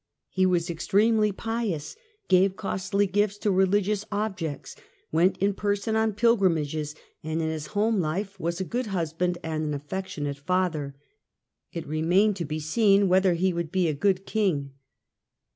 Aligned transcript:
He 0.29 0.47
was 0.47 0.67
ex 0.71 0.87
tremely 0.87 1.31
pious, 1.31 1.95
gave 2.27 2.55
costly 2.55 3.05
gifts 3.05 3.37
to 3.37 3.51
religious 3.51 4.03
objects, 4.11 4.75
went 5.11 5.37
in 5.37 5.53
person 5.53 5.95
on 5.95 6.13
pilgrimages, 6.13 6.95
and 7.23 7.39
in 7.39 7.49
his 7.49 7.67
home 7.77 7.99
life 7.99 8.39
was 8.39 8.59
a 8.59 8.63
good 8.63 8.87
husband 8.87 9.37
and 9.43 9.63
an 9.63 9.75
affectionate 9.75 10.39
father. 10.39 10.95
It 11.71 11.85
remained 11.85 12.35
to 12.37 12.45
be 12.45 12.59
seen 12.59 13.09
whether 13.09 13.35
he 13.35 13.53
would 13.53 13.71
be 13.71 13.87
a 13.87 13.93
good 13.93 14.25
King. 14.25 14.71